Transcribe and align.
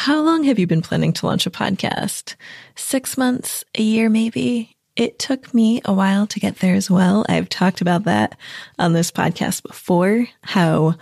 how 0.00 0.22
long 0.22 0.44
have 0.44 0.58
you 0.58 0.66
been 0.66 0.80
planning 0.80 1.12
to 1.12 1.26
launch 1.26 1.44
a 1.44 1.50
podcast? 1.50 2.34
Six 2.74 3.18
months, 3.18 3.66
a 3.76 3.82
year, 3.82 4.08
maybe? 4.08 4.74
It 4.96 5.18
took 5.18 5.52
me 5.52 5.82
a 5.84 5.92
while 5.92 6.26
to 6.28 6.40
get 6.40 6.56
there 6.60 6.74
as 6.74 6.90
well. 6.90 7.26
I've 7.28 7.50
talked 7.50 7.82
about 7.82 8.04
that 8.04 8.38
on 8.78 8.94
this 8.94 9.10
podcast 9.10 9.62
before, 9.62 10.26
how 10.42 10.94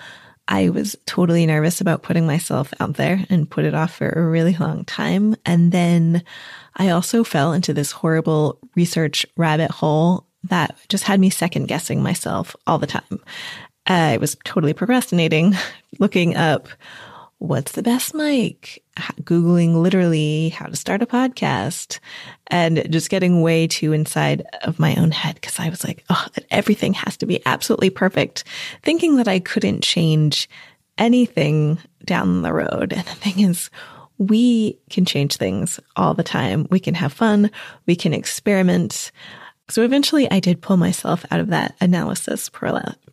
I 0.48 0.70
was 0.70 0.96
totally 1.06 1.46
nervous 1.46 1.80
about 1.80 2.02
putting 2.02 2.26
myself 2.26 2.74
out 2.80 2.94
there 2.94 3.24
and 3.30 3.48
put 3.48 3.64
it 3.64 3.72
off 3.72 3.94
for 3.94 4.08
a 4.08 4.28
really 4.28 4.56
long 4.56 4.84
time. 4.84 5.36
And 5.46 5.70
then 5.70 6.24
I 6.74 6.88
also 6.88 7.22
fell 7.22 7.52
into 7.52 7.72
this 7.72 7.92
horrible 7.92 8.58
research 8.74 9.24
rabbit 9.36 9.70
hole 9.70 10.26
that 10.42 10.76
just 10.88 11.04
had 11.04 11.20
me 11.20 11.30
second 11.30 11.66
guessing 11.68 12.02
myself 12.02 12.56
all 12.66 12.78
the 12.78 12.88
time. 12.88 13.20
I 13.86 14.16
was 14.16 14.36
totally 14.42 14.72
procrastinating, 14.72 15.54
looking 16.00 16.34
up 16.34 16.68
what's 17.38 17.72
the 17.72 17.82
best 17.82 18.14
mic, 18.14 18.82
Googling 19.22 19.74
literally 19.82 20.50
how 20.50 20.66
to 20.66 20.76
start 20.76 21.02
a 21.02 21.06
podcast 21.06 21.98
and 22.48 22.90
just 22.90 23.10
getting 23.10 23.42
way 23.42 23.66
too 23.66 23.92
inside 23.92 24.46
of 24.62 24.78
my 24.78 24.94
own 24.96 25.10
head 25.10 25.34
because 25.36 25.58
I 25.58 25.68
was 25.68 25.84
like, 25.84 26.04
oh, 26.10 26.26
everything 26.50 26.94
has 26.94 27.16
to 27.18 27.26
be 27.26 27.40
absolutely 27.46 27.90
perfect, 27.90 28.44
thinking 28.82 29.16
that 29.16 29.28
I 29.28 29.38
couldn't 29.38 29.82
change 29.82 30.48
anything 30.96 31.78
down 32.04 32.42
the 32.42 32.52
road. 32.52 32.92
And 32.92 33.06
the 33.06 33.14
thing 33.14 33.40
is, 33.40 33.70
we 34.18 34.78
can 34.90 35.04
change 35.04 35.36
things 35.36 35.78
all 35.96 36.12
the 36.12 36.24
time. 36.24 36.66
We 36.70 36.80
can 36.80 36.94
have 36.94 37.12
fun. 37.12 37.50
We 37.86 37.94
can 37.94 38.12
experiment. 38.12 39.12
So 39.70 39.82
eventually 39.82 40.30
I 40.30 40.40
did 40.40 40.62
pull 40.62 40.76
myself 40.76 41.24
out 41.30 41.40
of 41.40 41.48
that 41.48 41.76
analysis 41.80 42.50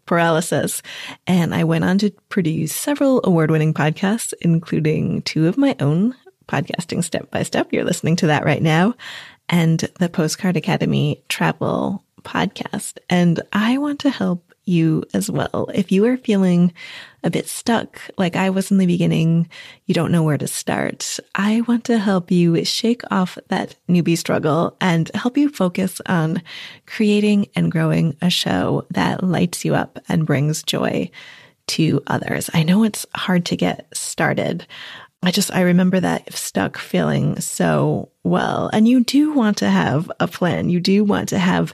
paralysis 0.05 0.81
and 1.27 1.53
I 1.53 1.63
went 1.63 1.83
on 1.83 1.97
to 1.99 2.11
produce 2.29 2.73
several 2.73 3.21
award 3.23 3.51
winning 3.51 3.73
podcasts, 3.73 4.33
including 4.41 5.21
two 5.23 5.47
of 5.47 5.57
my 5.57 5.75
own 5.79 6.15
podcasting 6.47 7.03
step 7.03 7.29
by 7.31 7.43
step. 7.43 7.73
You're 7.73 7.83
listening 7.83 8.15
to 8.17 8.27
that 8.27 8.45
right 8.45 8.61
now 8.61 8.93
and 9.49 9.79
the 9.99 10.09
Postcard 10.09 10.55
Academy 10.55 11.23
travel 11.27 12.04
podcast. 12.25 12.97
And 13.09 13.41
I 13.53 13.77
want 13.77 13.99
to 14.01 14.09
help 14.09 14.53
you 14.65 15.03
as 15.13 15.29
well. 15.29 15.69
If 15.73 15.91
you 15.91 16.05
are 16.05 16.17
feeling 16.17 16.73
a 17.23 17.29
bit 17.29 17.47
stuck, 17.47 18.01
like 18.17 18.35
I 18.35 18.49
was 18.49 18.71
in 18.71 18.77
the 18.77 18.85
beginning, 18.85 19.47
you 19.85 19.93
don't 19.93 20.11
know 20.11 20.23
where 20.23 20.37
to 20.37 20.47
start. 20.47 21.19
I 21.35 21.61
want 21.61 21.85
to 21.85 21.99
help 21.99 22.31
you 22.31 22.65
shake 22.65 23.03
off 23.11 23.37
that 23.49 23.75
newbie 23.87 24.17
struggle 24.17 24.75
and 24.81 25.09
help 25.13 25.37
you 25.37 25.49
focus 25.49 26.01
on 26.07 26.41
creating 26.87 27.47
and 27.55 27.71
growing 27.71 28.17
a 28.21 28.29
show 28.29 28.85
that 28.89 29.23
lights 29.23 29.63
you 29.63 29.75
up 29.75 29.99
and 30.09 30.25
brings 30.25 30.63
joy 30.63 31.09
to 31.67 32.01
others. 32.07 32.49
I 32.53 32.63
know 32.63 32.83
it's 32.83 33.05
hard 33.15 33.45
to 33.45 33.55
get 33.55 33.87
started. 33.93 34.67
I 35.23 35.31
just, 35.31 35.53
I 35.53 35.61
remember 35.61 35.99
that 35.99 36.33
stuck 36.33 36.77
feeling 36.77 37.39
so 37.39 38.09
well. 38.25 38.69
And 38.73 38.87
you 38.87 39.03
do 39.03 39.31
want 39.31 39.57
to 39.57 39.69
have 39.69 40.11
a 40.19 40.27
plan. 40.27 40.69
You 40.69 40.79
do 40.79 41.03
want 41.03 41.29
to 41.29 41.39
have 41.39 41.73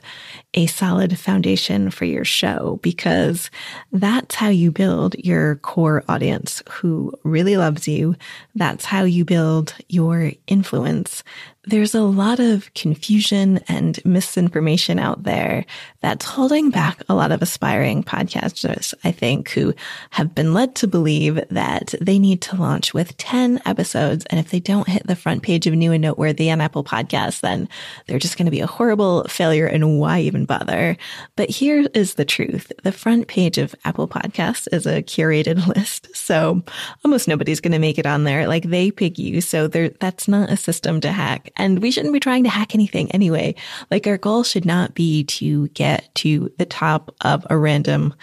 a 0.54 0.66
solid 0.66 1.18
foundation 1.18 1.90
for 1.90 2.04
your 2.04 2.26
show 2.26 2.78
because 2.82 3.50
that's 3.90 4.34
how 4.34 4.50
you 4.50 4.70
build 4.70 5.14
your 5.18 5.56
core 5.56 6.04
audience 6.08 6.62
who 6.68 7.12
really 7.24 7.56
loves 7.56 7.88
you. 7.88 8.14
That's 8.54 8.84
how 8.84 9.04
you 9.04 9.24
build 9.24 9.74
your 9.88 10.32
influence. 10.46 11.24
There's 11.64 11.94
a 11.94 12.02
lot 12.02 12.40
of 12.40 12.74
confusion 12.74 13.60
and 13.68 14.04
misinformation 14.04 14.98
out 14.98 15.22
there 15.22 15.64
that's 16.00 16.24
holding 16.24 16.70
back 16.70 17.02
a 17.08 17.14
lot 17.14 17.30
of 17.30 17.40
aspiring 17.40 18.02
podcasters, 18.02 18.92
I 19.04 19.12
think, 19.12 19.50
who 19.50 19.72
have 20.10 20.34
been 20.34 20.54
led 20.54 20.74
to 20.76 20.88
believe 20.88 21.40
that 21.50 21.94
they 22.00 22.18
need 22.18 22.42
to 22.42 22.56
launch 22.56 22.92
with 22.92 23.16
10 23.16 23.62
episodes. 23.64 24.26
And 24.26 24.40
if 24.40 24.50
they 24.50 24.58
don't 24.58 24.88
hit 24.88 25.06
the 25.06 25.14
front 25.14 25.44
page 25.44 25.68
of 25.68 25.74
new 25.74 25.92
and 25.92 26.02
noteworthy 26.02 26.41
on 26.50 26.60
Apple 26.60 26.84
Podcasts, 26.84 27.40
then 27.40 27.68
they're 28.06 28.18
just 28.18 28.36
going 28.36 28.46
to 28.46 28.50
be 28.50 28.60
a 28.60 28.66
horrible 28.66 29.24
failure. 29.24 29.66
And 29.66 29.98
why 29.98 30.20
even 30.20 30.44
bother? 30.44 30.96
But 31.36 31.50
here 31.50 31.86
is 31.94 32.14
the 32.14 32.24
truth. 32.24 32.72
The 32.82 32.92
front 32.92 33.28
page 33.28 33.58
of 33.58 33.74
Apple 33.84 34.08
Podcasts 34.08 34.68
is 34.72 34.86
a 34.86 35.02
curated 35.02 35.66
list. 35.76 36.14
So 36.16 36.62
almost 37.04 37.28
nobody's 37.28 37.60
going 37.60 37.72
to 37.72 37.78
make 37.78 37.98
it 37.98 38.06
on 38.06 38.24
there. 38.24 38.46
Like 38.46 38.64
they 38.64 38.90
pick 38.90 39.18
you. 39.18 39.40
So 39.40 39.68
that's 39.68 40.28
not 40.28 40.50
a 40.50 40.56
system 40.56 41.00
to 41.00 41.12
hack. 41.12 41.50
And 41.56 41.80
we 41.80 41.90
shouldn't 41.90 42.12
be 42.12 42.20
trying 42.20 42.44
to 42.44 42.50
hack 42.50 42.74
anything 42.74 43.10
anyway. 43.12 43.54
Like 43.90 44.06
our 44.06 44.18
goal 44.18 44.42
should 44.42 44.64
not 44.64 44.94
be 44.94 45.24
to 45.24 45.68
get 45.68 46.14
to 46.16 46.50
the 46.58 46.66
top 46.66 47.14
of 47.22 47.46
a 47.50 47.56
random 47.56 48.14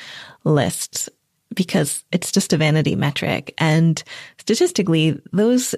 list 0.43 1.09
because 1.55 2.03
it's 2.11 2.31
just 2.31 2.53
a 2.53 2.57
vanity 2.57 2.95
metric. 2.95 3.53
And 3.57 4.01
statistically, 4.37 5.19
those 5.33 5.75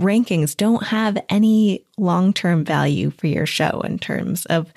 rankings 0.00 0.56
don't 0.56 0.84
have 0.84 1.18
any 1.28 1.84
long-term 1.98 2.64
value 2.64 3.10
for 3.10 3.26
your 3.26 3.46
show 3.46 3.82
in 3.84 3.98
terms 3.98 4.46
of 4.46 4.72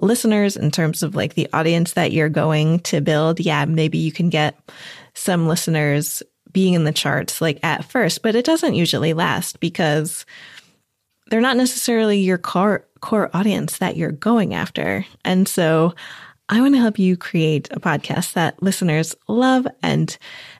listeners, 0.00 0.56
in 0.56 0.70
terms 0.70 1.02
of 1.02 1.14
like 1.14 1.34
the 1.34 1.48
audience 1.52 1.92
that 1.92 2.12
you're 2.12 2.28
going 2.28 2.80
to 2.80 3.00
build. 3.00 3.40
Yeah, 3.40 3.64
maybe 3.64 3.98
you 3.98 4.12
can 4.12 4.30
get 4.30 4.58
some 5.14 5.48
listeners 5.48 6.22
being 6.52 6.74
in 6.74 6.84
the 6.84 6.92
charts 6.92 7.40
like 7.40 7.58
at 7.62 7.84
first, 7.84 8.22
but 8.22 8.34
it 8.34 8.44
doesn't 8.44 8.74
usually 8.74 9.12
last 9.12 9.60
because 9.60 10.24
they're 11.28 11.40
not 11.40 11.56
necessarily 11.56 12.20
your 12.20 12.38
core 12.38 12.86
core 13.00 13.30
audience 13.34 13.78
that 13.78 13.96
you're 13.96 14.12
going 14.12 14.54
after. 14.54 15.04
And 15.24 15.46
so 15.46 15.94
I 16.50 16.60
want 16.60 16.74
to 16.74 16.80
help 16.80 16.98
you 16.98 17.16
create 17.16 17.68
a 17.70 17.80
podcast 17.80 18.32
that 18.32 18.62
listeners 18.62 19.14
love 19.26 19.66
and 19.82 20.16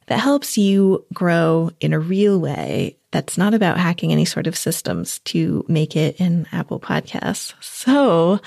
that 0.07 0.21
helps 0.21 0.59
you 0.59 1.07
grow 1.15 1.71
in 1.81 1.93
a 1.93 1.99
real 1.99 2.39
way 2.39 2.99
that's 3.11 3.39
not 3.39 3.55
about 3.55 3.79
hacking 3.79 4.13
any 4.13 4.27
sort 4.27 4.47
of 4.47 4.57
systems 4.57 5.21
to 5.21 5.65
make 5.67 5.97
it 5.97 6.21
in 6.21 6.47
Apple 6.53 6.79
Podcasts. 6.79 7.55
So 7.63 8.39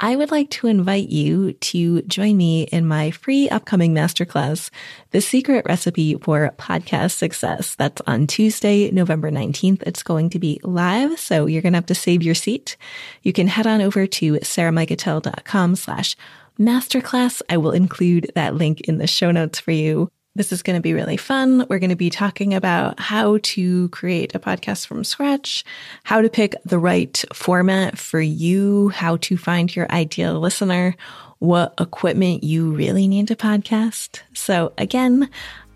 I 0.00 0.16
would 0.16 0.32
like 0.32 0.50
to 0.50 0.66
invite 0.66 1.08
you 1.08 1.52
to 1.52 2.02
join 2.02 2.36
me 2.36 2.62
in 2.64 2.84
my 2.84 3.12
free 3.12 3.48
upcoming 3.48 3.94
masterclass, 3.94 4.70
The 5.12 5.20
Secret 5.20 5.66
Recipe 5.68 6.14
for 6.14 6.52
Podcast 6.58 7.12
Success. 7.12 7.76
That's 7.76 8.02
on 8.08 8.26
Tuesday, 8.26 8.90
November 8.90 9.30
19th. 9.30 9.82
It's 9.82 10.02
going 10.02 10.30
to 10.30 10.40
be 10.40 10.58
live. 10.64 11.20
So 11.20 11.46
you're 11.46 11.62
going 11.62 11.74
to 11.74 11.78
have 11.78 11.86
to 11.86 11.94
save 11.94 12.24
your 12.24 12.34
seat. 12.34 12.76
You 13.22 13.32
can 13.32 13.46
head 13.46 13.68
on 13.68 13.80
over 13.80 14.08
to 14.08 14.32
sarahmikutel.com 14.32 15.76
slash 15.76 16.16
masterclass. 16.58 17.42
I 17.48 17.56
will 17.56 17.72
include 17.72 18.30
that 18.34 18.54
link 18.54 18.82
in 18.82 18.98
the 18.98 19.06
show 19.06 19.30
notes 19.30 19.60
for 19.60 19.70
you. 19.70 20.10
This 20.34 20.52
is 20.52 20.62
going 20.62 20.76
to 20.76 20.82
be 20.82 20.94
really 20.94 21.16
fun. 21.16 21.66
We're 21.68 21.80
going 21.80 21.90
to 21.90 21.96
be 21.96 22.10
talking 22.10 22.54
about 22.54 23.00
how 23.00 23.38
to 23.42 23.88
create 23.88 24.34
a 24.34 24.38
podcast 24.38 24.86
from 24.86 25.02
scratch, 25.02 25.64
how 26.04 26.20
to 26.20 26.28
pick 26.28 26.54
the 26.64 26.78
right 26.78 27.24
format 27.32 27.98
for 27.98 28.20
you, 28.20 28.90
how 28.90 29.16
to 29.16 29.36
find 29.36 29.74
your 29.74 29.90
ideal 29.90 30.38
listener, 30.38 30.94
what 31.40 31.74
equipment 31.80 32.44
you 32.44 32.72
really 32.72 33.08
need 33.08 33.28
to 33.28 33.36
podcast. 33.36 34.20
So 34.32 34.72
again, 34.78 35.28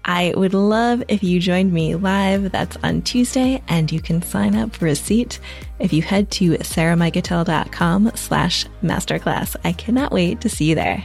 I 0.04 0.34
would 0.36 0.54
love 0.54 1.02
if 1.08 1.22
you 1.22 1.38
joined 1.38 1.72
me 1.72 1.94
live. 1.94 2.50
That's 2.50 2.76
on 2.82 3.02
Tuesday, 3.02 3.62
and 3.68 3.90
you 3.90 4.00
can 4.00 4.22
sign 4.22 4.56
up 4.56 4.74
for 4.74 4.86
a 4.86 4.94
seat 4.94 5.38
if 5.78 5.92
you 5.92 6.02
head 6.02 6.30
to 6.32 6.52
sarahmikutel.com 6.52 8.12
slash 8.14 8.66
masterclass. 8.82 9.56
I 9.64 9.72
cannot 9.72 10.12
wait 10.12 10.40
to 10.40 10.48
see 10.48 10.66
you 10.66 10.74
there. 10.74 11.04